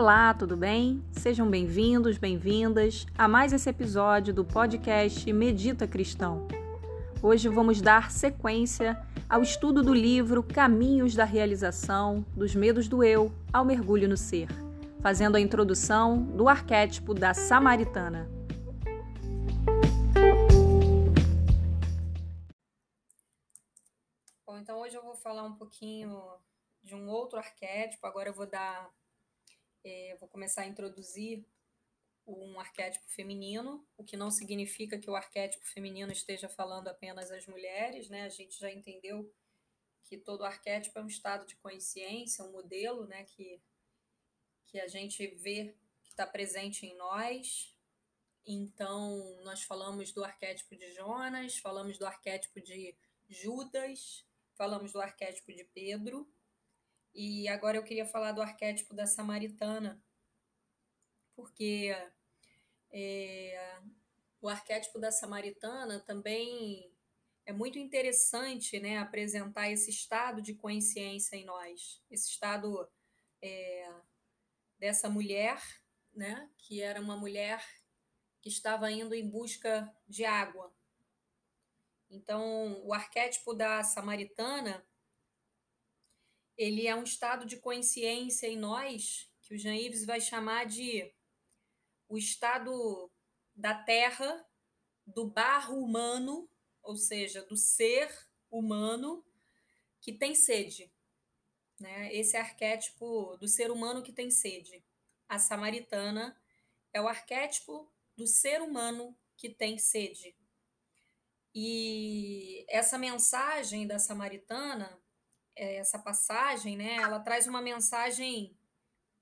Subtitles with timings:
[0.00, 1.02] Olá, tudo bem?
[1.10, 6.46] Sejam bem-vindos, bem-vindas a mais esse episódio do podcast Medita Cristão.
[7.20, 8.96] Hoje vamos dar sequência
[9.28, 14.46] ao estudo do livro Caminhos da Realização, dos Medos do Eu ao Mergulho no Ser,
[15.02, 18.30] fazendo a introdução do arquétipo da Samaritana.
[24.46, 26.22] Bom, então hoje eu vou falar um pouquinho
[26.84, 28.88] de um outro arquétipo, agora eu vou dar
[29.84, 31.44] é, vou começar a introduzir
[32.26, 37.46] um arquétipo feminino, o que não significa que o arquétipo feminino esteja falando apenas às
[37.46, 38.24] mulheres, né?
[38.24, 39.32] A gente já entendeu
[40.04, 43.24] que todo arquétipo é um estado de consciência, um modelo, né?
[43.24, 43.60] Que,
[44.66, 47.74] que a gente vê que está presente em nós.
[48.46, 52.94] Então, nós falamos do arquétipo de Jonas, falamos do arquétipo de
[53.28, 56.30] Judas, falamos do arquétipo de Pedro.
[57.20, 60.00] E agora eu queria falar do arquétipo da samaritana,
[61.34, 61.92] porque
[62.92, 63.80] é,
[64.40, 66.94] o arquétipo da samaritana também
[67.44, 72.88] é muito interessante né, apresentar esse estado de consciência em nós, esse estado
[73.42, 73.92] é,
[74.78, 75.60] dessa mulher,
[76.14, 77.60] né, que era uma mulher
[78.40, 80.72] que estava indo em busca de água.
[82.08, 84.86] Então, o arquétipo da samaritana
[86.58, 91.14] ele é um estado de consciência em nós que o Jean Yves vai chamar de
[92.08, 93.10] o estado
[93.54, 94.44] da terra,
[95.06, 96.50] do barro humano,
[96.82, 98.10] ou seja, do ser
[98.50, 99.24] humano
[100.00, 100.92] que tem sede.
[101.78, 102.12] Né?
[102.12, 104.84] Esse arquétipo do ser humano que tem sede.
[105.28, 106.36] A samaritana
[106.92, 110.36] é o arquétipo do ser humano que tem sede.
[111.54, 115.07] E essa mensagem da samaritana é,
[115.58, 118.56] essa passagem, né, ela traz uma mensagem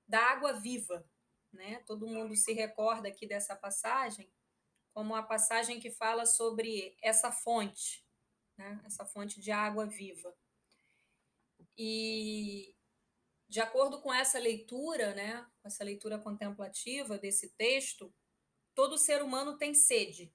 [0.07, 1.05] da água viva,
[1.51, 1.79] né?
[1.85, 4.31] Todo mundo se recorda aqui dessa passagem
[4.93, 8.05] como a passagem que fala sobre essa fonte,
[8.57, 8.81] né?
[8.85, 10.35] Essa fonte de água viva.
[11.77, 12.75] E
[13.47, 18.13] de acordo com essa leitura, né, com essa leitura contemplativa desse texto,
[18.75, 20.33] todo ser humano tem sede,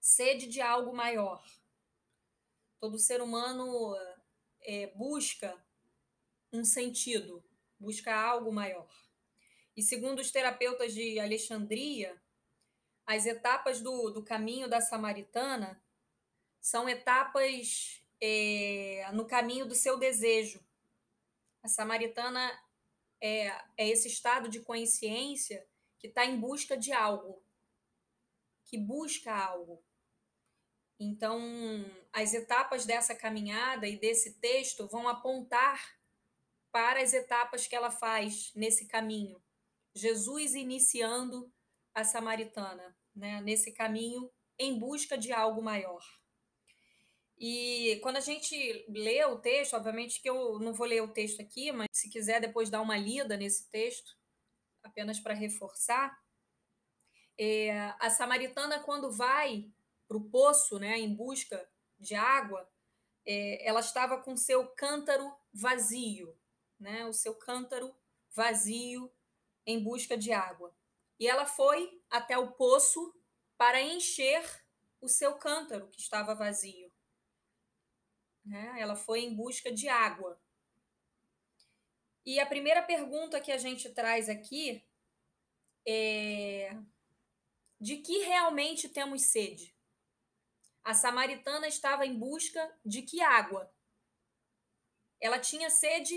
[0.00, 1.44] sede de algo maior.
[2.80, 3.94] Todo ser humano
[4.66, 5.56] é, busca
[6.52, 7.42] um sentido,
[7.78, 8.90] busca algo maior.
[9.76, 12.20] E segundo os terapeutas de Alexandria,
[13.06, 15.80] as etapas do, do caminho da Samaritana
[16.60, 20.60] são etapas é, no caminho do seu desejo.
[21.62, 22.52] A Samaritana
[23.20, 25.64] é, é esse estado de consciência
[25.98, 27.42] que está em busca de algo,
[28.64, 29.82] que busca algo.
[30.98, 31.40] Então,
[32.12, 35.78] as etapas dessa caminhada e desse texto vão apontar
[36.72, 39.42] para as etapas que ela faz nesse caminho.
[39.94, 41.52] Jesus iniciando
[41.94, 46.02] a samaritana, né, nesse caminho em busca de algo maior.
[47.38, 51.40] E quando a gente lê o texto, obviamente que eu não vou ler o texto
[51.40, 54.16] aqui, mas se quiser depois dar uma lida nesse texto,
[54.82, 56.18] apenas para reforçar,
[57.38, 59.70] é, a samaritana, quando vai
[60.06, 61.68] para o poço, né, em busca
[61.98, 62.68] de água,
[63.24, 66.38] é, ela estava com seu cântaro vazio,
[66.78, 67.94] né, o seu cântaro
[68.30, 69.12] vazio
[69.66, 70.74] em busca de água.
[71.18, 73.14] E ela foi até o poço
[73.56, 74.44] para encher
[75.00, 76.92] o seu cântaro que estava vazio.
[78.44, 78.76] Né?
[78.78, 80.40] Ela foi em busca de água.
[82.24, 84.84] E a primeira pergunta que a gente traz aqui
[85.86, 86.76] é:
[87.80, 89.75] de que realmente temos sede?
[90.86, 93.68] A samaritana estava em busca de que água?
[95.20, 96.14] Ela tinha sede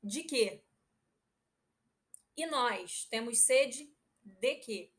[0.00, 0.62] de quê?
[2.36, 3.92] E nós temos sede
[4.22, 4.92] de quê?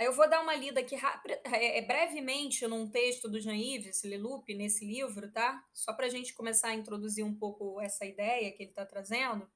[0.00, 4.84] Eu vou dar uma lida aqui é, é, brevemente num texto do Jean-Yves Leloup, nesse
[4.84, 5.64] livro, tá?
[5.72, 9.48] Só para a gente começar a introduzir um pouco essa ideia que ele está trazendo.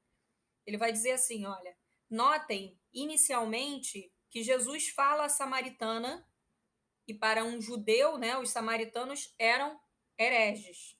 [0.65, 1.77] Ele vai dizer assim: olha,
[2.09, 6.25] notem inicialmente que Jesus fala à samaritana
[7.09, 9.81] e para um judeu, né, os samaritanos eram
[10.19, 10.95] hereges.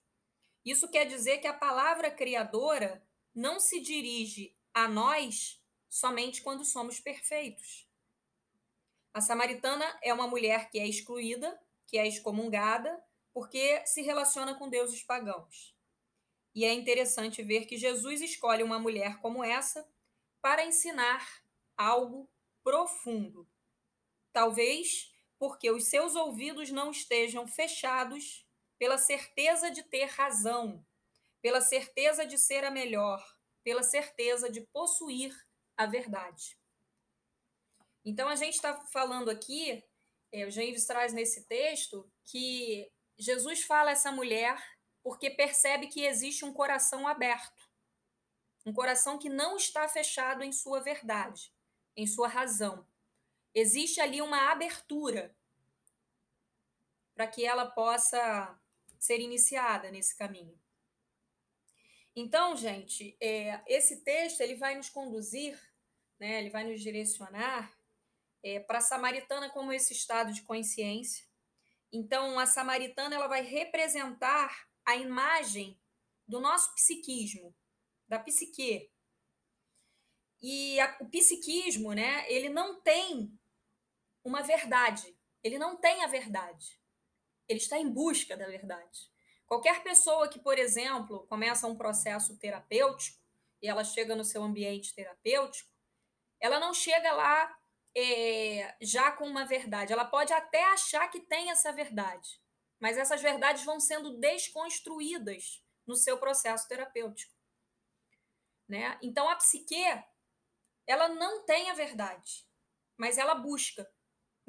[0.65, 6.99] Isso quer dizer que a palavra criadora não se dirige a nós somente quando somos
[6.99, 7.87] perfeitos.
[9.13, 14.69] A samaritana é uma mulher que é excluída, que é excomungada, porque se relaciona com
[14.69, 15.75] deuses pagãos.
[16.55, 19.87] E é interessante ver que Jesus escolhe uma mulher como essa
[20.41, 21.25] para ensinar
[21.77, 22.29] algo
[22.63, 23.47] profundo.
[24.31, 28.45] Talvez porque os seus ouvidos não estejam fechados
[28.77, 30.85] pela certeza de ter razão,
[31.41, 33.25] pela certeza de ser a melhor,
[33.63, 35.33] pela certeza de possuir
[35.77, 36.59] a verdade.
[38.03, 39.83] Então, a gente está falando aqui,
[40.31, 44.61] é, o James traz nesse texto, que Jesus fala a essa mulher
[45.01, 47.69] porque percebe que existe um coração aberto,
[48.65, 51.53] um coração que não está fechado em sua verdade,
[51.95, 52.85] em sua razão.
[53.53, 55.35] Existe ali uma abertura
[57.13, 58.57] para que ela possa
[58.97, 60.57] ser iniciada nesse caminho.
[62.15, 65.59] Então, gente, é, esse texto ele vai nos conduzir,
[66.19, 67.73] né, ele vai nos direcionar
[68.43, 71.25] é, para a samaritana como esse estado de consciência.
[71.91, 75.79] Então, a samaritana ela vai representar a imagem
[76.27, 77.55] do nosso psiquismo,
[78.07, 78.91] da psique.
[80.41, 83.38] E a, o psiquismo, né, ele não tem
[84.29, 86.79] uma verdade, ele não tem a verdade.
[87.47, 89.09] Ele está em busca da verdade.
[89.47, 93.17] Qualquer pessoa que, por exemplo, começa um processo terapêutico
[93.59, 95.69] e ela chega no seu ambiente terapêutico,
[96.39, 97.59] ela não chega lá
[97.97, 99.91] é, já com uma verdade.
[99.91, 102.39] Ela pode até achar que tem essa verdade,
[102.79, 107.33] mas essas verdades vão sendo desconstruídas no seu processo terapêutico.
[108.67, 108.99] Né?
[109.01, 109.83] Então, a psique,
[110.85, 112.47] ela não tem a verdade,
[112.95, 113.91] mas ela busca.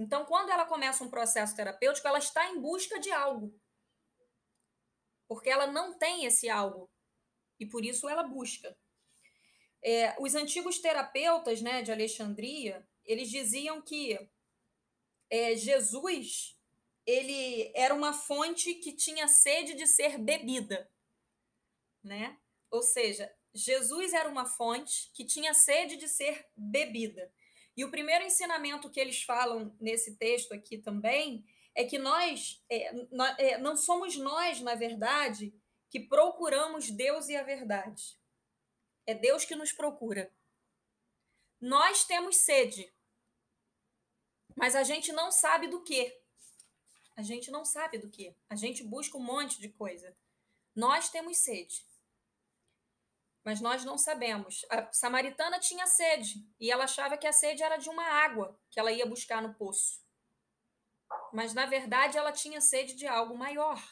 [0.01, 3.55] Então, quando ela começa um processo terapêutico, ela está em busca de algo.
[5.29, 6.91] Porque ela não tem esse algo.
[7.59, 8.75] E por isso ela busca.
[9.85, 14.19] É, os antigos terapeutas né, de Alexandria, eles diziam que
[15.29, 16.59] é, Jesus
[17.07, 20.91] ele era uma fonte que tinha sede de ser bebida,
[22.03, 22.39] né?
[22.71, 27.31] Ou seja, Jesus era uma fonte que tinha sede de ser bebida.
[27.81, 32.93] E o primeiro ensinamento que eles falam nesse texto aqui também é que nós, é,
[33.11, 35.51] nós é, não somos nós, na verdade,
[35.89, 38.21] que procuramos Deus e a verdade.
[39.07, 40.31] É Deus que nos procura.
[41.59, 42.93] Nós temos sede,
[44.55, 46.15] mas a gente não sabe do que.
[47.17, 48.37] A gente não sabe do que.
[48.47, 50.15] A gente busca um monte de coisa.
[50.77, 51.83] Nós temos sede.
[53.45, 54.65] Mas nós não sabemos.
[54.71, 58.79] A samaritana tinha sede e ela achava que a sede era de uma água que
[58.79, 60.05] ela ia buscar no poço.
[61.33, 63.83] Mas na verdade ela tinha sede de algo maior.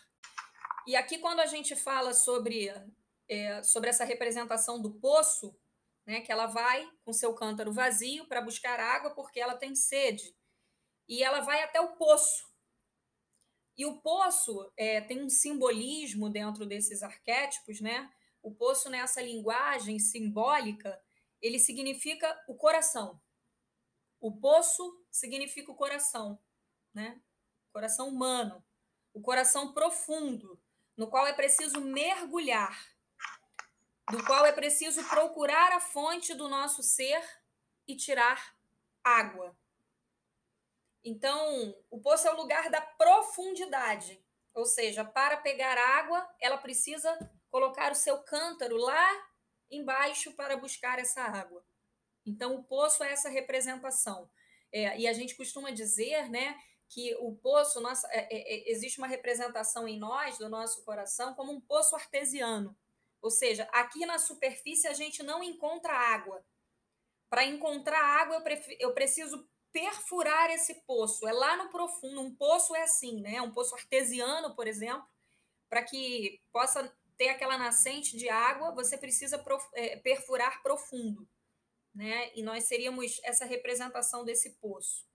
[0.87, 2.73] E aqui, quando a gente fala sobre,
[3.29, 5.55] é, sobre essa representação do poço,
[6.07, 10.35] né, que ela vai com seu cântaro vazio para buscar água porque ela tem sede
[11.07, 12.49] e ela vai até o poço.
[13.77, 18.11] E o poço é, tem um simbolismo dentro desses arquétipos, né?
[18.49, 20.99] O poço, nessa linguagem simbólica,
[21.39, 23.21] ele significa o coração.
[24.19, 26.43] O poço significa o coração,
[26.95, 27.21] né?
[27.71, 28.65] Coração humano,
[29.13, 30.59] o coração profundo,
[30.97, 32.75] no qual é preciso mergulhar,
[34.11, 37.23] do qual é preciso procurar a fonte do nosso ser
[37.87, 38.57] e tirar
[39.05, 39.55] água.
[41.05, 44.25] Então, o poço é o lugar da profundidade,
[44.55, 49.29] ou seja, para pegar água, ela precisa colocar o seu cântaro lá
[49.71, 51.65] embaixo para buscar essa água.
[52.25, 54.31] Então, o poço é essa representação.
[54.73, 56.59] É, e a gente costuma dizer, né,
[56.89, 61.35] que o poço, nossa, é, é, é existe uma representação em nós, do nosso coração,
[61.35, 62.77] como um poço artesiano.
[63.21, 66.45] Ou seja, aqui na superfície a gente não encontra água.
[67.29, 71.27] Para encontrar água, eu, eu preciso perfurar esse poço.
[71.27, 72.21] É lá no profundo.
[72.21, 73.41] Um poço é assim, né?
[73.43, 75.07] Um poço artesiano, por exemplo,
[75.69, 79.45] para que possa ter aquela nascente de água, você precisa
[79.75, 81.29] é, perfurar profundo,
[81.95, 82.33] né?
[82.35, 85.07] E nós seríamos essa representação desse poço.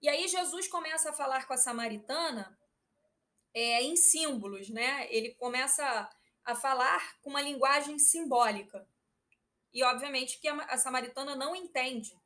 [0.00, 2.58] E aí Jesus começa a falar com a samaritana
[3.52, 5.06] é, em símbolos, né?
[5.10, 6.08] Ele começa
[6.44, 8.88] a falar com uma linguagem simbólica.
[9.72, 12.16] E obviamente que a, samaritana não entende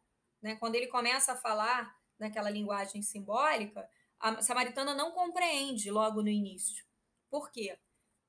[0.43, 0.57] né?
[0.57, 3.89] Quando ele começa a falar naquela linguagem simbólica,
[4.19, 6.85] a samaritana não compreende logo no início.
[7.31, 7.79] Por quê?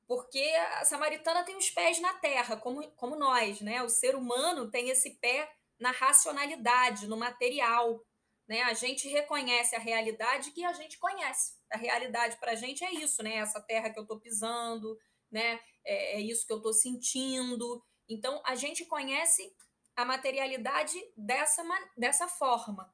[0.10, 0.42] Porque
[0.80, 3.84] a samaritana tem os pés na terra, como, como nós, né?
[3.84, 5.48] O ser humano tem esse pé
[5.80, 8.04] na racionalidade, no material.
[8.48, 8.64] Né?
[8.64, 11.54] A gente reconhece a realidade que a gente conhece.
[11.72, 13.36] A realidade para a gente é isso, né?
[13.36, 14.98] Essa terra que eu estou pisando,
[15.32, 15.60] né?
[15.86, 17.86] É, é isso que eu estou sentindo.
[18.10, 19.56] Então, a gente conhece
[19.96, 21.62] a materialidade dessa,
[21.96, 22.92] dessa forma.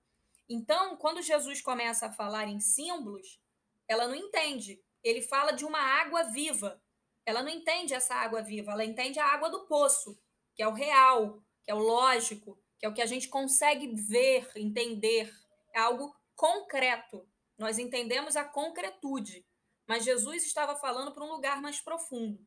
[0.49, 3.39] Então, quando Jesus começa a falar em símbolos,
[3.87, 4.83] ela não entende.
[5.01, 6.83] Ele fala de uma água viva.
[7.25, 10.19] Ela não entende essa água viva, ela entende a água do poço,
[10.53, 13.87] que é o real, que é o lógico, que é o que a gente consegue
[13.87, 15.33] ver, entender.
[15.73, 17.27] É algo concreto.
[17.57, 19.45] Nós entendemos a concretude.
[19.87, 22.45] Mas Jesus estava falando para um lugar mais profundo.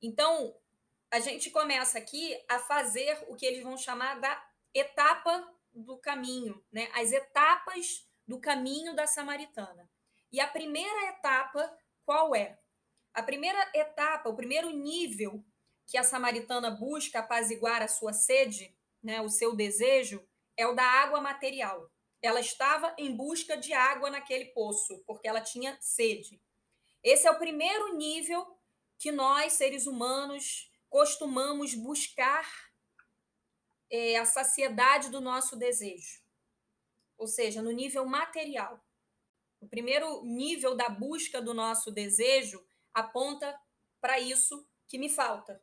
[0.00, 0.54] Então,
[1.10, 4.44] a gente começa aqui a fazer o que eles vão chamar da
[4.74, 6.90] etapa do caminho, né?
[6.94, 9.90] As etapas do caminho da samaritana.
[10.30, 12.58] E a primeira etapa qual é?
[13.14, 15.44] A primeira etapa, o primeiro nível
[15.86, 20.26] que a samaritana busca apaziguar a sua sede, né, o seu desejo,
[20.56, 21.90] é o da água material.
[22.22, 26.40] Ela estava em busca de água naquele poço, porque ela tinha sede.
[27.02, 28.46] Esse é o primeiro nível
[28.98, 32.46] que nós, seres humanos, costumamos buscar
[33.90, 36.22] é, a saciedade do nosso desejo.
[37.18, 38.80] Ou seja, no nível material.
[39.60, 42.64] O primeiro nível da busca do nosso desejo
[42.94, 43.58] aponta
[44.00, 45.62] para isso que me falta,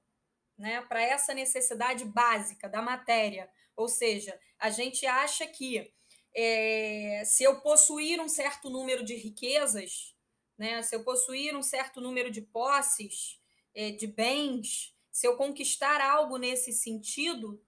[0.58, 0.82] né?
[0.82, 3.50] Para essa necessidade básica da matéria.
[3.76, 5.94] Ou seja, a gente acha que
[6.36, 10.16] é, se eu possuir um certo número de riquezas,
[10.58, 10.82] né?
[10.82, 13.40] Se eu possuir um certo número de posses,
[13.74, 17.64] é, de bens, se eu conquistar algo nesse sentido,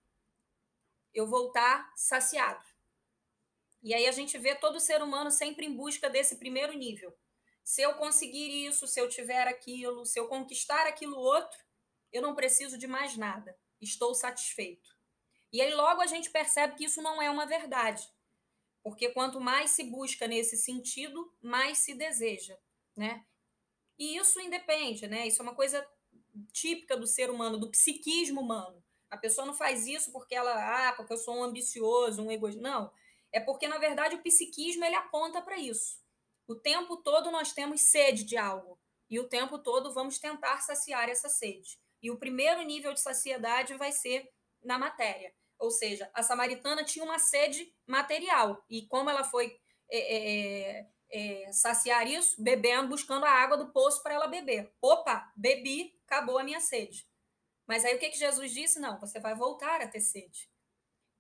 [1.14, 2.66] eu vou estar saciado.
[3.84, 7.14] E aí a gente vê todo ser humano sempre em busca desse primeiro nível.
[7.64, 11.58] Se eu conseguir isso, se eu tiver aquilo, se eu conquistar aquilo outro,
[12.12, 13.58] eu não preciso de mais nada.
[13.80, 14.90] Estou satisfeito.
[15.54, 18.08] E aí logo a gente percebe que isso não é uma verdade.
[18.84, 22.58] Porque quanto mais se busca nesse sentido, mais se deseja
[22.96, 23.26] né?
[23.98, 25.28] E isso independe, né?
[25.28, 25.86] Isso é uma coisa
[26.52, 28.84] típica do ser humano, do psiquismo humano.
[29.10, 32.62] A pessoa não faz isso porque ela, ah, porque eu sou um ambicioso, um egoísta.
[32.62, 32.92] Não,
[33.32, 36.01] é porque na verdade o psiquismo ele aponta para isso.
[36.48, 38.80] O tempo todo nós temos sede de algo
[39.10, 41.80] e o tempo todo vamos tentar saciar essa sede.
[42.02, 44.30] E o primeiro nível de saciedade vai ser
[44.64, 45.34] na matéria.
[45.60, 49.56] Ou seja, a samaritana tinha uma sede material e como ela foi
[49.92, 54.74] é, é, é, saciar isso bebendo, buscando a água do poço para ela beber.
[54.82, 57.06] Opa, bebi, acabou a minha sede.
[57.68, 58.80] Mas aí o que, que Jesus disse?
[58.80, 60.50] Não, você vai voltar a ter sede.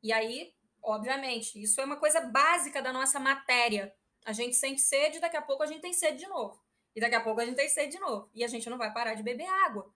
[0.01, 3.93] E aí, obviamente, isso é uma coisa básica da nossa matéria.
[4.25, 6.61] A gente sente sede, daqui a pouco a gente tem sede de novo.
[6.95, 8.29] E daqui a pouco a gente tem sede de novo.
[8.33, 9.93] E a gente não vai parar de beber água.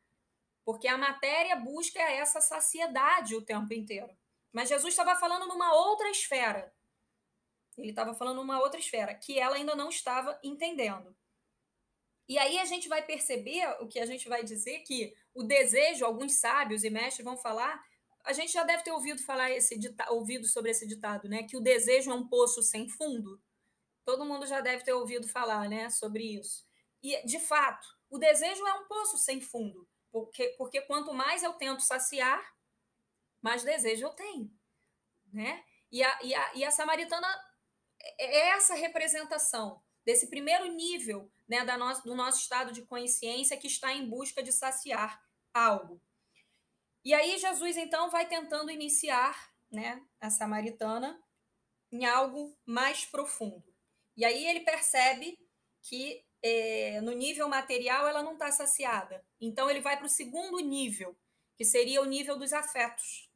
[0.64, 4.16] Porque a matéria busca essa saciedade o tempo inteiro.
[4.52, 6.74] Mas Jesus estava falando numa outra esfera.
[7.78, 11.16] Ele estava falando uma outra esfera, que ela ainda não estava entendendo.
[12.28, 16.06] E aí a gente vai perceber o que a gente vai dizer que o desejo,
[16.06, 17.84] alguns sábios e mestres vão falar,
[18.24, 19.80] a gente já deve ter ouvido falar esse
[20.10, 21.44] ouvido sobre esse ditado, né?
[21.44, 23.40] Que o desejo é um poço sem fundo.
[24.06, 26.66] Todo mundo já deve ter ouvido falar, né, sobre isso.
[27.02, 31.54] E de fato, o desejo é um poço sem fundo, porque porque quanto mais eu
[31.54, 32.56] tento saciar,
[33.42, 34.52] mais desejo eu tenho,
[35.34, 35.64] né?
[35.92, 37.28] E a, e a, e a samaritana
[38.20, 43.58] é, é essa representação desse primeiro nível né, da nosso, do nosso estado de consciência
[43.58, 45.22] que está em busca de saciar
[45.54, 46.02] algo.
[47.04, 51.22] E aí Jesus então vai tentando iniciar né, a samaritana
[51.92, 53.75] em algo mais profundo.
[54.16, 55.38] E aí ele percebe
[55.82, 59.26] que é, no nível material ela não está saciada.
[59.40, 61.18] Então ele vai para o segundo nível,
[61.56, 63.30] que seria o nível dos afetos.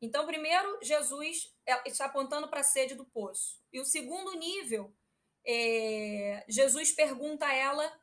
[0.00, 3.60] Então, primeiro, Jesus é, está apontando para a sede do poço.
[3.72, 4.94] E o segundo nível,
[5.44, 8.00] é, Jesus pergunta a ela: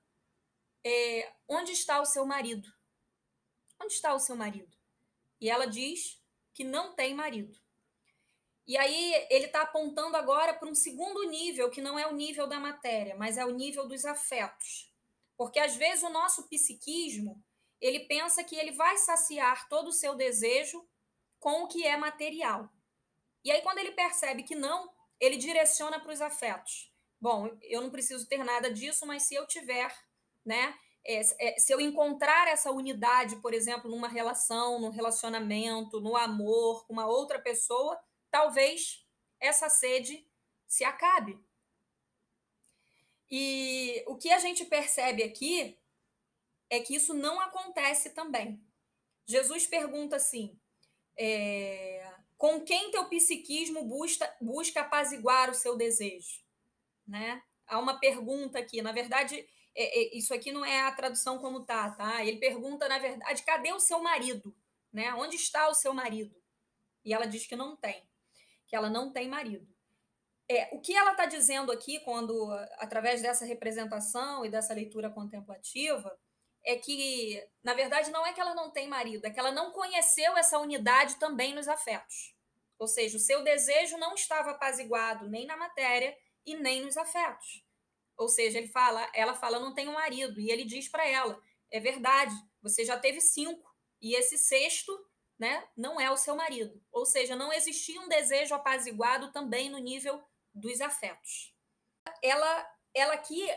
[0.84, 2.68] é, onde está o seu marido?
[3.82, 4.76] Onde está o seu marido?
[5.40, 6.22] E ela diz
[6.54, 7.60] que não tem marido.
[8.68, 12.48] E aí ele está apontando agora para um segundo nível, que não é o nível
[12.48, 14.92] da matéria, mas é o nível dos afetos.
[15.38, 17.44] Porque às vezes o nosso psiquismo,
[17.80, 20.88] ele pensa que ele vai saciar todo o seu desejo
[21.40, 22.70] com o que é material.
[23.44, 26.92] E aí, quando ele percebe que não, ele direciona para os afetos.
[27.22, 29.96] Bom, eu não preciso ter nada disso, mas se eu tiver,
[30.44, 30.76] né?
[31.06, 36.88] É, é, se eu encontrar essa unidade, por exemplo, numa relação, num relacionamento, no amor
[36.88, 38.00] com uma outra pessoa,
[38.36, 39.02] talvez
[39.40, 40.28] essa sede
[40.68, 41.40] se acabe.
[43.32, 45.80] E o que a gente percebe aqui
[46.70, 48.62] é que isso não acontece também.
[49.26, 50.60] Jesus pergunta assim:
[51.18, 56.44] é, com quem teu psiquismo busca, busca apaziguar o seu desejo?
[57.08, 57.42] Né?
[57.66, 61.64] Há uma pergunta aqui, na verdade, é, é, isso aqui não é a tradução como
[61.64, 62.26] tá, tá?
[62.26, 64.54] Ele pergunta, na verdade, cadê o seu marido?
[64.92, 65.14] Né?
[65.14, 66.36] Onde está o seu marido?
[67.06, 68.06] E ela diz que não tem,
[68.76, 69.66] que ela não tem marido.
[70.50, 76.14] É, o que ela está dizendo aqui, quando, através dessa representação e dessa leitura contemplativa,
[76.62, 79.72] é que, na verdade, não é que ela não tem marido, é que ela não
[79.72, 82.36] conheceu essa unidade também nos afetos.
[82.78, 86.14] Ou seja, o seu desejo não estava apaziguado nem na matéria
[86.46, 87.64] e nem nos afetos.
[88.18, 91.42] Ou seja, ele fala, ela fala, não tenho marido, e ele diz para ela,
[91.72, 94.92] é verdade, você já teve cinco, e esse sexto
[95.38, 96.82] né, não é o seu marido.
[96.92, 100.24] Ou seja, não existia um desejo apaziguado também no nível
[100.54, 101.54] dos afetos.
[102.24, 103.50] Ela, ela aqui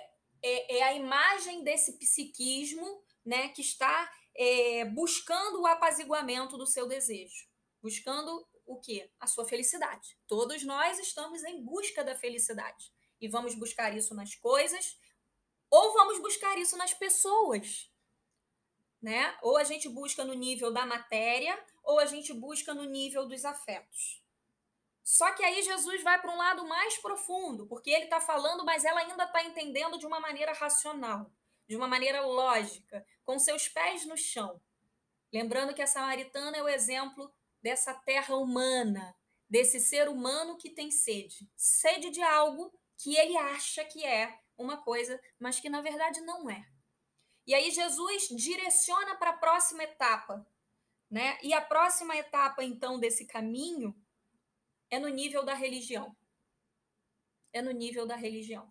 [0.42, 6.86] é, é a imagem desse psiquismo né, que está é, buscando o apaziguamento do seu
[6.86, 7.46] desejo,
[7.82, 9.10] buscando o quê?
[9.18, 10.16] A sua felicidade.
[10.26, 14.98] Todos nós estamos em busca da felicidade e vamos buscar isso nas coisas
[15.70, 17.90] ou vamos buscar isso nas pessoas,
[19.00, 19.36] né?
[19.42, 23.44] Ou a gente busca no nível da matéria ou a gente busca no nível dos
[23.44, 24.22] afetos.
[25.02, 28.84] Só que aí Jesus vai para um lado mais profundo, porque ele está falando, mas
[28.84, 31.32] ela ainda está entendendo de uma maneira racional,
[31.66, 34.60] de uma maneira lógica, com seus pés no chão.
[35.32, 39.16] Lembrando que a samaritana é o exemplo dessa terra humana,
[39.48, 44.76] desse ser humano que tem sede sede de algo que ele acha que é uma
[44.76, 46.66] coisa, mas que na verdade não é.
[47.48, 50.46] E aí Jesus direciona para a próxima etapa,
[51.10, 51.38] né?
[51.42, 53.96] E a próxima etapa então desse caminho
[54.90, 56.14] é no nível da religião.
[57.50, 58.70] É no nível da religião.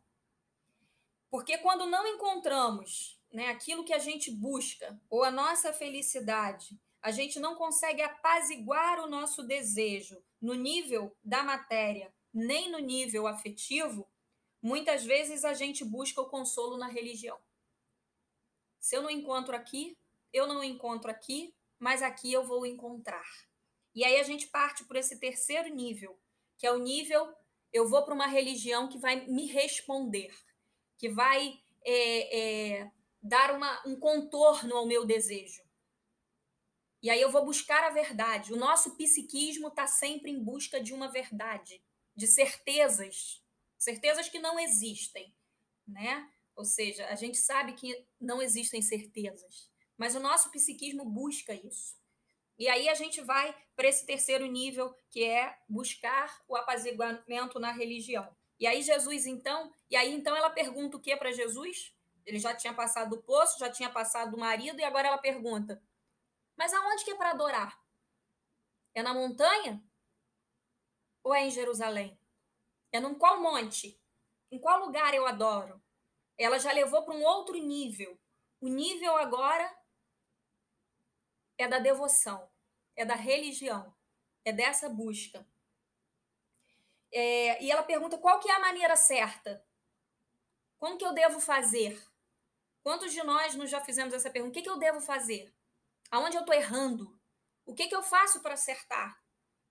[1.28, 7.10] Porque quando não encontramos né, aquilo que a gente busca, ou a nossa felicidade, a
[7.10, 14.08] gente não consegue apaziguar o nosso desejo no nível da matéria, nem no nível afetivo,
[14.62, 17.40] muitas vezes a gente busca o consolo na religião.
[18.80, 19.98] Se eu não encontro aqui,
[20.32, 23.28] eu não encontro aqui, mas aqui eu vou encontrar.
[23.94, 26.20] E aí a gente parte por esse terceiro nível,
[26.58, 27.34] que é o nível
[27.74, 30.34] eu vou para uma religião que vai me responder,
[30.98, 32.40] que vai é,
[32.80, 32.92] é,
[33.22, 35.62] dar uma, um contorno ao meu desejo.
[37.02, 38.54] E aí eu vou buscar a verdade.
[38.54, 41.82] O nosso psiquismo está sempre em busca de uma verdade,
[42.16, 43.44] de certezas,
[43.78, 45.34] certezas que não existem,
[45.88, 46.30] né?
[46.58, 51.96] Ou seja, a gente sabe que não existem certezas, mas o nosso psiquismo busca isso.
[52.58, 57.72] E aí a gente vai para esse terceiro nível, que é buscar o apaziguamento na
[57.72, 58.36] religião.
[58.60, 61.94] E aí Jesus então, e aí então ela pergunta o que para Jesus?
[62.26, 65.80] Ele já tinha passado do poço, já tinha passado do marido e agora ela pergunta:
[66.58, 67.80] "Mas aonde que é para adorar?
[68.96, 69.80] É na montanha?
[71.24, 72.20] Ou é em Jerusalém?
[72.92, 74.02] É num qual monte?
[74.50, 75.80] Em qual lugar eu adoro?"
[76.38, 78.20] Ela já levou para um outro nível.
[78.62, 79.76] O nível agora
[81.58, 82.50] é da devoção,
[82.96, 83.96] é da religião,
[84.46, 85.48] é dessa busca.
[87.12, 89.66] É, e ela pergunta qual que é a maneira certa?
[90.78, 92.00] Como que eu devo fazer?
[92.84, 94.52] Quantos de nós nos já fizemos essa pergunta?
[94.52, 95.54] O que, que eu devo fazer?
[96.12, 97.20] Aonde eu estou errando?
[97.66, 99.22] O que, que eu faço para acertar?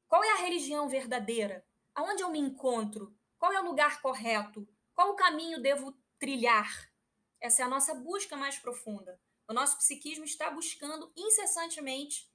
[0.09, 1.65] Qual é a religião verdadeira?
[1.95, 3.17] Aonde eu me encontro?
[3.39, 4.69] Qual é o lugar correto?
[4.95, 6.93] Qual o caminho devo trilhar?
[7.41, 9.21] Essa é a nossa busca mais profunda.
[9.49, 12.31] O nosso psiquismo está buscando incessantemente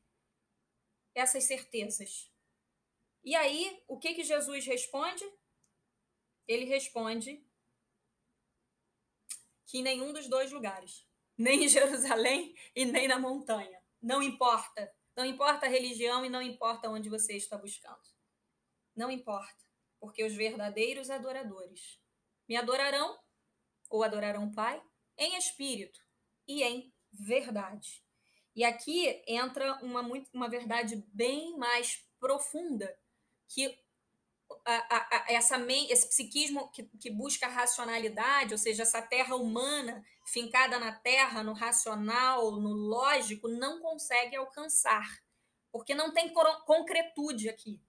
[1.13, 2.31] essas certezas.
[3.23, 5.23] E aí, o que que Jesus responde?
[6.47, 7.45] Ele responde
[9.67, 13.81] que em nenhum dos dois lugares, nem em Jerusalém e nem na montanha.
[14.01, 14.93] Não importa.
[15.15, 18.01] Não importa a religião e não importa onde você está buscando.
[18.95, 19.63] Não importa,
[19.99, 21.99] porque os verdadeiros adoradores
[22.47, 23.20] me adorarão
[23.91, 24.81] ou adorarão o Pai
[25.17, 25.99] em espírito
[26.47, 28.03] e em verdade.
[28.55, 30.01] E aqui entra uma,
[30.33, 32.97] uma verdade bem mais profunda,
[33.47, 33.77] que
[34.65, 35.57] a, a, a, essa,
[35.89, 41.43] esse psiquismo que, que busca a racionalidade, ou seja, essa terra humana fincada na terra,
[41.43, 45.07] no racional, no lógico, não consegue alcançar,
[45.71, 46.33] porque não tem
[46.65, 47.81] concretude aqui.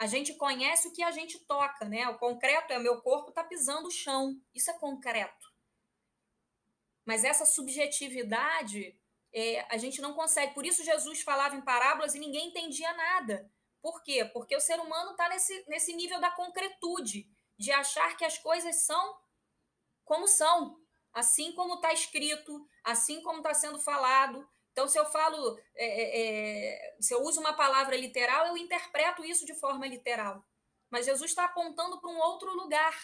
[0.00, 2.08] A gente conhece o que a gente toca, né?
[2.08, 4.40] O concreto é o meu corpo está pisando o chão.
[4.54, 5.52] Isso é concreto.
[7.04, 8.98] Mas essa subjetividade
[9.30, 10.54] é, a gente não consegue.
[10.54, 13.52] Por isso Jesus falava em parábolas e ninguém entendia nada.
[13.82, 14.24] Por quê?
[14.24, 18.86] Porque o ser humano está nesse, nesse nível da concretude, de achar que as coisas
[18.86, 19.20] são
[20.02, 20.80] como são,
[21.12, 24.48] assim como está escrito, assim como está sendo falado.
[24.72, 29.24] Então, se eu falo, é, é, é, se eu uso uma palavra literal, eu interpreto
[29.24, 30.44] isso de forma literal.
[30.88, 32.94] Mas Jesus está apontando para um outro lugar.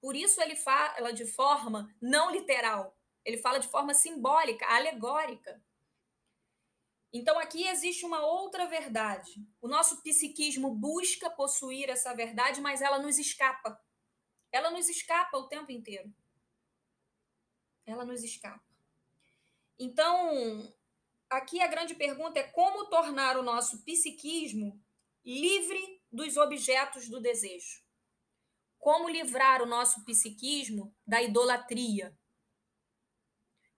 [0.00, 2.96] Por isso ele fala de forma não literal.
[3.24, 5.62] Ele fala de forma simbólica, alegórica.
[7.12, 9.32] Então aqui existe uma outra verdade.
[9.60, 13.80] O nosso psiquismo busca possuir essa verdade, mas ela nos escapa.
[14.52, 16.12] Ela nos escapa o tempo inteiro.
[17.86, 18.64] Ela nos escapa.
[19.78, 20.72] Então,
[21.28, 24.82] aqui a grande pergunta é como tornar o nosso psiquismo
[25.24, 27.82] livre dos objetos do desejo.
[28.78, 32.16] Como livrar o nosso psiquismo da idolatria,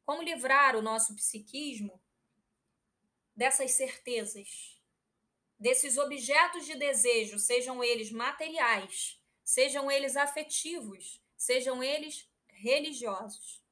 [0.05, 2.03] como livrar o nosso psiquismo
[3.35, 4.81] dessas certezas,
[5.59, 13.66] desses objetos de desejo, sejam eles materiais, sejam eles afetivos, sejam eles religiosos.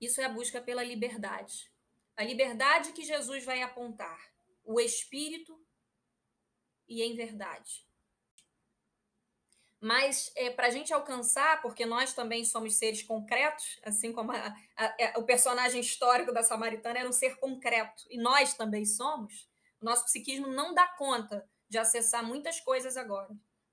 [0.00, 1.70] Isso é a busca pela liberdade.
[2.16, 4.18] A liberdade que Jesus vai apontar,
[4.64, 5.58] o espírito
[6.88, 7.86] e em verdade.
[9.80, 14.56] Mas é, para a gente alcançar, porque nós também somos seres concretos, assim como a,
[14.76, 19.48] a, a, o personagem histórico da Samaritana era um ser concreto, e nós também somos,
[19.80, 23.30] o nosso psiquismo não dá conta de acessar muitas coisas agora,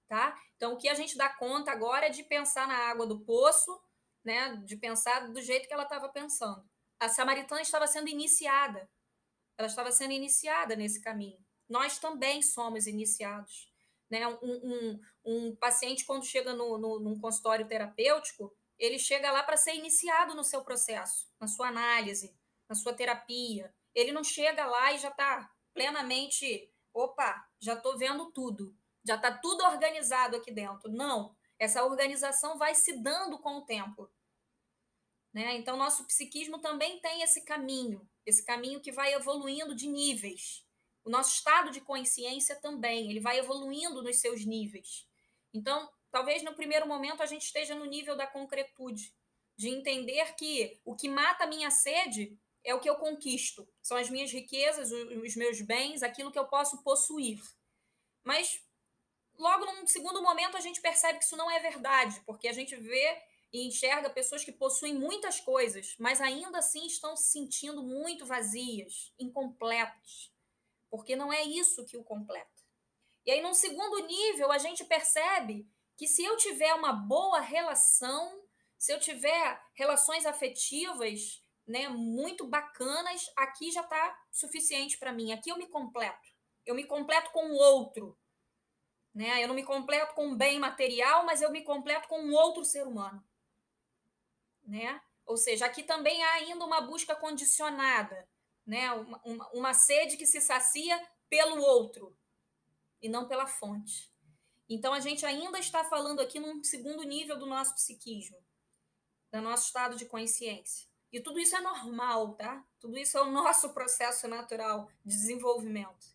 [0.07, 0.39] tá?
[0.55, 3.81] Então, o que a gente dá conta agora é de pensar na água do poço,
[4.25, 4.55] né?
[4.65, 6.67] De pensar do jeito que ela estava pensando.
[6.99, 8.89] A Samaritana estava sendo iniciada,
[9.57, 11.37] ela estava sendo iniciada nesse caminho.
[11.69, 13.71] Nós também somos iniciados.
[14.09, 14.27] Né?
[14.27, 19.57] Um, um, um paciente, quando chega no, no, num consultório terapêutico, ele chega lá para
[19.57, 22.35] ser iniciado no seu processo, na sua análise,
[22.67, 23.73] na sua terapia.
[23.93, 29.31] Ele não chega lá e já está plenamente, opa, já estou vendo tudo, já está
[29.37, 30.91] tudo organizado aqui dentro.
[30.91, 34.09] Não, essa organização vai se dando com o tempo.
[35.33, 35.55] Né?
[35.57, 40.65] Então, nosso psiquismo também tem esse caminho, esse caminho que vai evoluindo de níveis.
[41.03, 45.07] O nosso estado de consciência também, ele vai evoluindo nos seus níveis.
[45.53, 49.13] Então, talvez no primeiro momento a gente esteja no nível da concretude,
[49.57, 53.95] de entender que o que mata a minha sede é o que eu conquisto, são
[53.95, 57.39] as minhas riquezas, os meus bens, aquilo que eu posso possuir.
[58.23, 58.64] Mas
[59.37, 62.75] logo num segundo momento a gente percebe que isso não é verdade, porque a gente
[62.75, 63.21] vê
[63.51, 69.13] e enxerga pessoas que possuem muitas coisas, mas ainda assim estão se sentindo muito vazias,
[69.17, 70.35] incompletas
[70.95, 72.49] porque não é isso que o completa.
[73.25, 75.67] E aí, num segundo nível, a gente percebe
[75.97, 78.41] que se eu tiver uma boa relação,
[78.77, 85.33] se eu tiver relações afetivas né, muito bacanas, aqui já está suficiente para mim.
[85.33, 86.29] Aqui eu me completo.
[86.65, 88.17] Eu me completo com o outro.
[89.15, 89.43] Né?
[89.43, 92.63] Eu não me completo com um bem material, mas eu me completo com um outro
[92.63, 93.23] ser humano.
[94.67, 95.01] Né?
[95.25, 98.27] Ou seja, aqui também há ainda uma busca condicionada
[98.65, 98.91] né?
[98.91, 100.99] Uma, uma, uma sede que se sacia
[101.29, 102.17] pelo outro
[103.01, 104.11] e não pela fonte.
[104.67, 108.37] Então a gente ainda está falando aqui num segundo nível do nosso psiquismo,
[109.31, 110.87] do nosso estado de consciência.
[111.11, 112.65] E tudo isso é normal, tá?
[112.79, 116.14] Tudo isso é o nosso processo natural de desenvolvimento.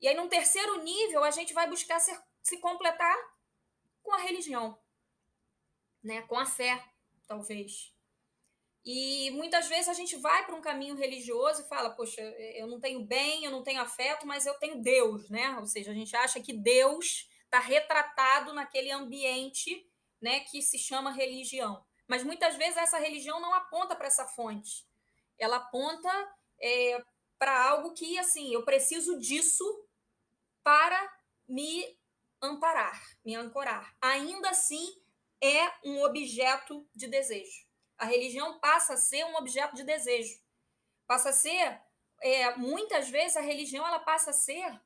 [0.00, 3.16] E aí, num terceiro nível, a gente vai buscar ser, se completar
[4.02, 4.78] com a religião,
[6.02, 6.22] né?
[6.22, 6.82] com a fé,
[7.26, 7.94] talvez.
[8.84, 12.20] E muitas vezes a gente vai para um caminho religioso e fala, poxa,
[12.54, 15.56] eu não tenho bem, eu não tenho afeto, mas eu tenho Deus, né?
[15.58, 19.84] Ou seja, a gente acha que Deus está retratado naquele ambiente,
[20.20, 21.84] né, que se chama religião.
[22.06, 24.86] Mas muitas vezes essa religião não aponta para essa fonte.
[25.36, 26.08] Ela aponta
[26.62, 27.02] é,
[27.38, 29.64] para algo que, assim, eu preciso disso
[30.66, 31.00] para
[31.48, 31.96] me
[32.42, 33.96] amparar, me ancorar.
[34.02, 34.84] Ainda assim,
[35.40, 37.66] é um objeto de desejo
[37.98, 40.38] a religião passa a ser um objeto de desejo.
[41.06, 41.80] Passa a ser,
[42.22, 44.80] é, muitas vezes, a religião ela passa a ser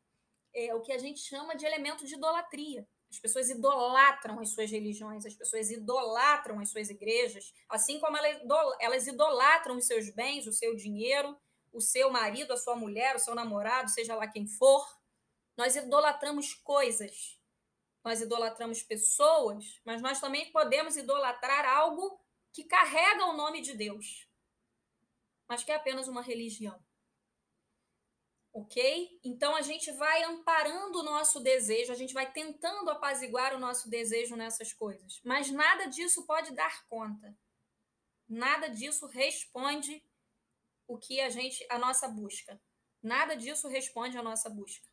[0.55, 2.87] é, o que a gente chama de elemento de idolatria.
[3.11, 9.07] As pessoas idolatram as suas religiões, as pessoas idolatram as suas igrejas, assim como elas
[9.09, 11.37] idolatram os seus bens, o seu dinheiro,
[11.73, 14.87] o seu marido, a sua mulher, o seu namorado, seja lá quem for.
[15.61, 17.39] Nós idolatramos coisas,
[18.03, 22.19] nós idolatramos pessoas, mas nós também podemos idolatrar algo
[22.51, 24.27] que carrega o nome de Deus,
[25.47, 26.83] mas que é apenas uma religião.
[28.55, 29.21] Ok?
[29.23, 33.91] Então a gente vai amparando o nosso desejo, a gente vai tentando apaziguar o nosso
[33.91, 37.37] desejo nessas coisas, mas nada disso pode dar conta.
[38.27, 40.03] Nada disso responde
[40.89, 42.59] o que a gente, a nossa busca.
[43.03, 44.90] Nada disso responde a nossa busca.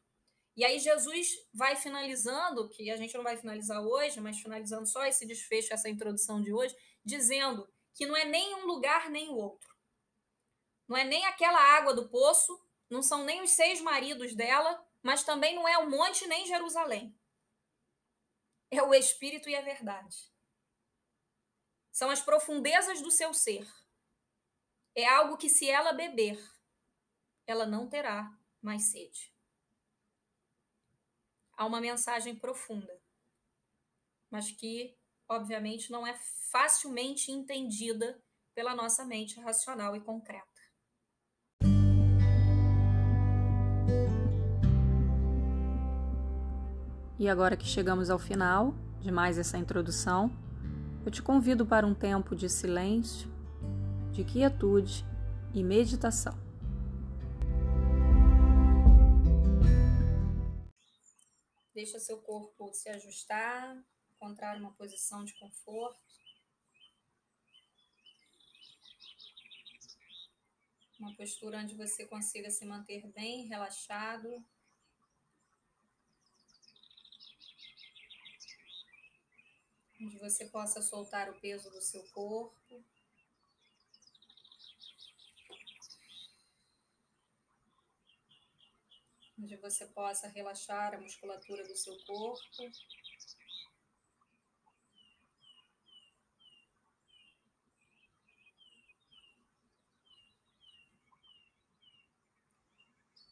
[0.57, 5.05] E aí Jesus vai finalizando, que a gente não vai finalizar hoje, mas finalizando só
[5.05, 9.35] esse desfecho, essa introdução de hoje, dizendo que não é nem um lugar nem o
[9.35, 9.71] outro.
[10.87, 15.23] Não é nem aquela água do poço, não são nem os seis maridos dela, mas
[15.23, 17.15] também não é o monte nem Jerusalém.
[18.71, 20.33] É o espírito e a verdade.
[21.91, 23.67] São as profundezas do seu ser.
[24.95, 26.43] É algo que, se ela beber,
[27.45, 29.37] ela não terá mais sede.
[31.57, 32.95] Há uma mensagem profunda,
[34.31, 34.95] mas que
[35.29, 36.15] obviamente, não é
[36.51, 38.17] facilmente entendida
[38.55, 40.45] pela nossa mente racional e concreta.
[47.19, 50.31] E agora que chegamos ao final de mais essa introdução,
[51.05, 53.29] eu te convido para um tempo de silêncio,
[54.11, 55.05] de quietude
[55.53, 56.46] e meditação.
[61.77, 63.85] Deixa seu corpo se ajustar,
[64.15, 66.01] encontrar uma posição de conforto.
[70.99, 74.43] Uma postura onde você consiga se manter bem relaxado.
[80.01, 82.83] Onde você possa soltar o peso do seu corpo.
[89.47, 92.69] Onde você possa relaxar a musculatura do seu corpo.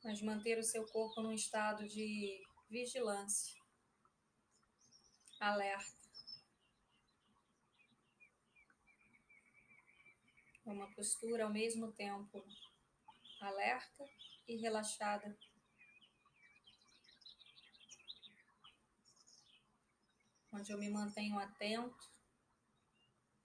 [0.06, 3.60] Mas manter o seu corpo num estado de vigilância,
[5.38, 6.06] alerta.
[10.64, 12.42] Uma postura ao mesmo tempo
[13.42, 14.10] alerta
[14.48, 15.38] e relaxada.
[20.56, 22.10] Onde eu me mantenho atento,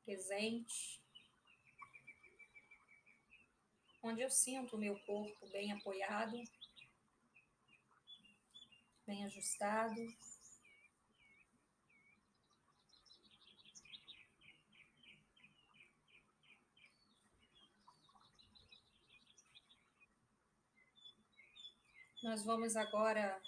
[0.05, 1.03] presente,
[4.01, 6.41] onde eu sinto o meu corpo bem apoiado,
[9.05, 10.01] bem ajustado.
[22.23, 23.41] Nós vamos agora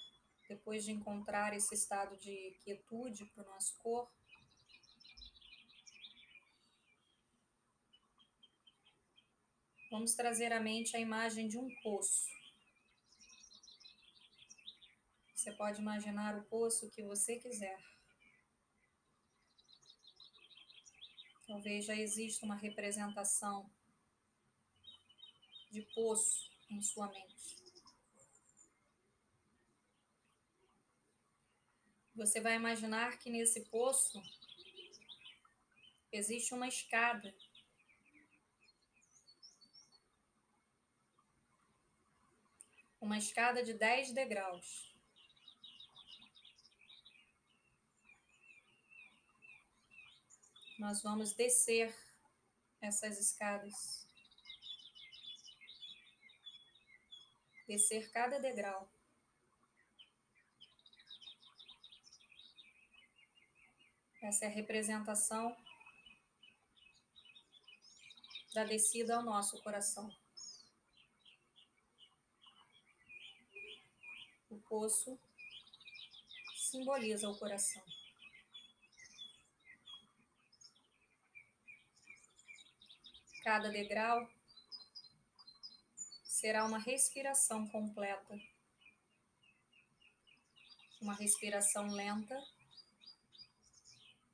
[0.49, 4.13] depois de encontrar esse estado de quietude para o nosso corpo,
[9.91, 12.31] vamos trazer à mente a imagem de um poço.
[15.35, 17.79] Você pode imaginar o poço que você quiser.
[21.47, 23.69] Talvez já exista uma representação
[25.71, 27.62] de poço em sua mente.
[32.15, 34.23] Você vai imaginar que nesse poço
[36.13, 37.35] existe uma escada.
[43.01, 44.93] Uma escada de 10 degraus.
[50.79, 51.95] Nós vamos descer
[52.81, 54.07] essas escadas.
[57.67, 58.93] Descer cada degrau.
[64.23, 65.57] Essa é a representação
[68.55, 70.17] da descida ao nosso coração.
[74.49, 75.19] O poço
[76.57, 77.83] simboliza o coração.
[83.43, 84.31] Cada degrau
[86.23, 88.41] será uma respiração completa,
[91.01, 92.41] uma respiração lenta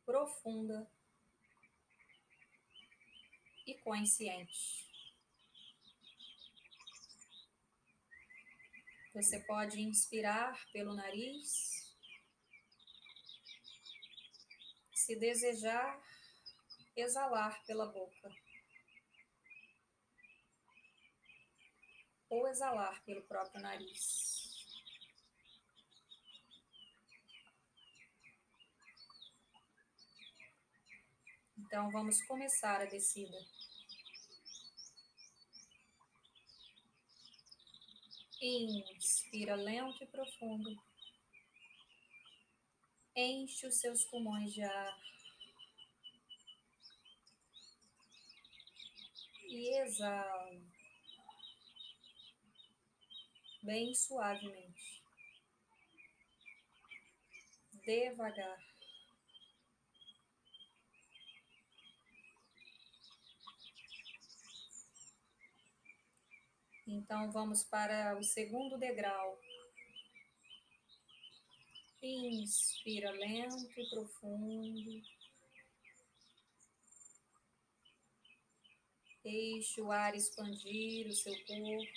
[0.08, 0.90] profunda
[3.66, 4.88] e consciente.
[9.12, 11.94] Você pode inspirar pelo nariz,
[14.94, 16.02] se desejar,
[16.96, 18.34] exalar pela boca.
[22.30, 24.37] Ou exalar pelo próprio nariz.
[31.68, 33.36] Então, vamos começar a descida.
[38.40, 40.82] Inspira lento e profundo.
[43.14, 44.98] Enche os seus pulmões de ar.
[49.46, 50.62] E exala.
[53.62, 55.02] Bem suavemente.
[57.84, 58.77] Devagar.
[66.90, 69.38] Então, vamos para o segundo degrau.
[72.02, 75.02] Inspira lento e profundo.
[79.22, 81.92] Deixe o ar expandir o seu corpo.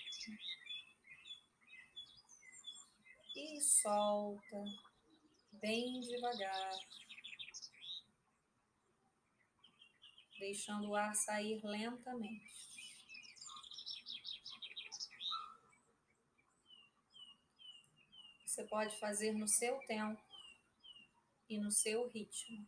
[3.34, 4.62] E solta
[5.54, 6.80] bem devagar.
[10.38, 12.71] Deixando o ar sair lentamente.
[18.62, 20.22] Você pode fazer no seu tempo
[21.50, 22.64] e no seu ritmo.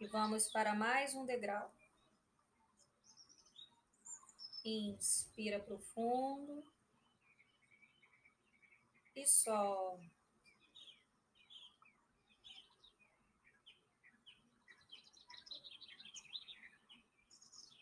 [0.00, 1.74] E vamos para mais um degrau.
[4.64, 6.64] Inspira profundo.
[9.16, 10.00] e sol.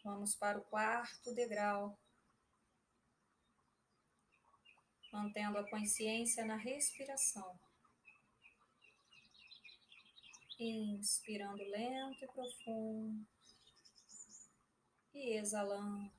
[0.03, 1.99] Vamos para o quarto degrau,
[5.13, 7.59] mantendo a consciência na respiração.
[10.59, 13.27] Inspirando lento e profundo
[15.15, 16.13] e exalando.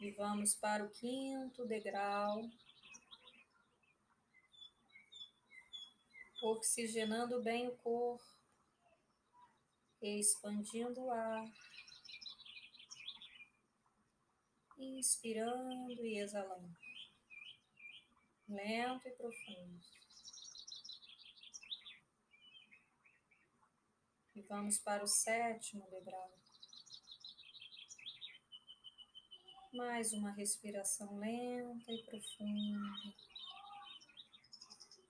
[0.00, 2.48] E vamos para o quinto degrau.
[6.40, 8.24] Oxigenando bem o corpo,
[10.00, 11.44] expandindo o ar,
[14.78, 16.76] inspirando e exalando,
[18.48, 19.80] lento e profundo.
[24.34, 26.32] E vamos para o sétimo degrau.
[29.72, 33.14] Mais uma respiração lenta e profunda,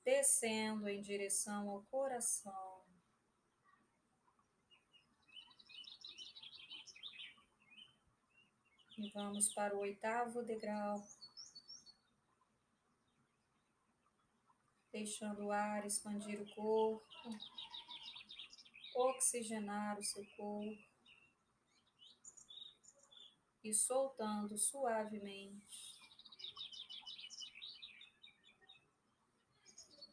[0.03, 2.78] descendo em direção ao coração.
[9.01, 11.01] E vamos para o oitavo degrau,
[14.91, 17.07] deixando o ar expandir o corpo,
[18.97, 20.83] oxigenar o seu corpo
[23.63, 25.97] e soltando suavemente.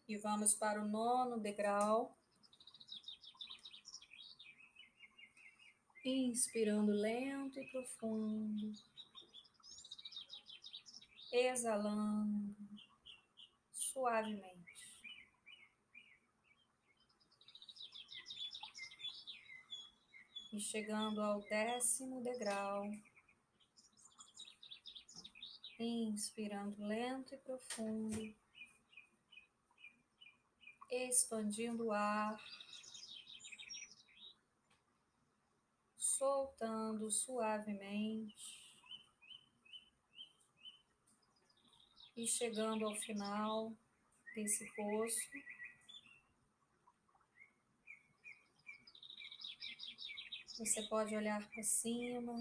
[0.08, 2.16] E vamos para o nono degrau.
[6.08, 8.72] Inspirando lento e profundo.
[11.32, 12.56] Exalando
[13.72, 14.76] suavemente.
[20.54, 22.84] E chegando ao décimo degrau.
[25.80, 28.36] Inspirando lento e profundo,
[30.92, 32.40] expandindo o ar,
[36.18, 38.64] soltando suavemente
[42.16, 43.74] e chegando ao final
[44.34, 45.20] desse poço.
[50.58, 52.34] Você pode olhar para cima,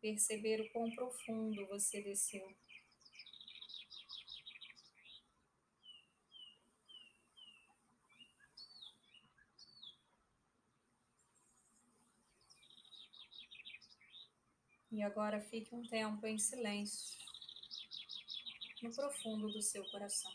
[0.00, 2.56] perceber o quão profundo você desceu.
[14.92, 17.18] E agora fique um tempo em silêncio,
[18.82, 20.32] no profundo do seu coração.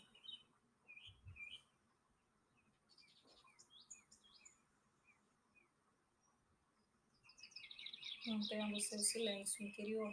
[8.26, 10.12] mantendo o seu silêncio interior.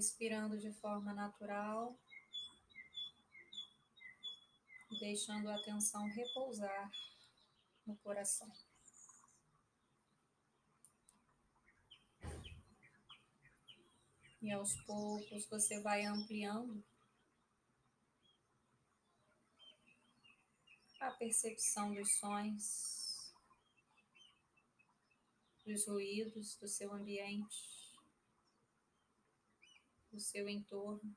[0.00, 1.94] Inspirando de forma natural,
[4.98, 6.90] deixando a atenção repousar
[7.86, 8.50] no coração.
[14.40, 16.82] E aos poucos você vai ampliando
[20.98, 23.34] a percepção dos sons,
[25.66, 27.79] dos ruídos do seu ambiente
[30.10, 31.16] do seu entorno.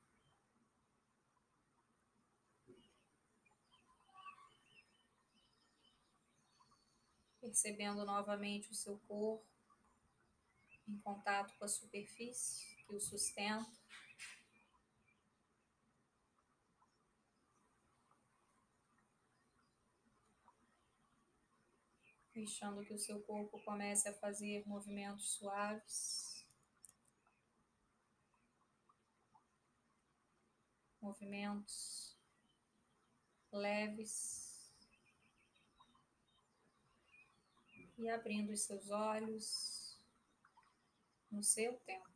[7.40, 9.46] Percebendo novamente o seu corpo
[10.88, 13.72] em contato com a superfície que o sustenta.
[22.34, 26.33] Deixando que o seu corpo comece a fazer movimentos suaves.
[31.04, 32.18] Movimentos
[33.52, 34.74] leves
[37.98, 40.00] e abrindo os seus olhos
[41.30, 42.13] no seu tempo.